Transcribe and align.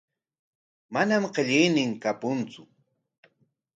Manam 0.93 1.23
qillaynin 1.35 1.91
kapuntsu. 2.03 2.63